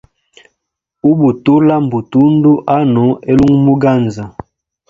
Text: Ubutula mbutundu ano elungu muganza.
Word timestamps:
Ubutula 1.09 1.75
mbutundu 1.85 2.51
ano 2.77 3.05
elungu 3.29 3.57
muganza. 3.65 4.23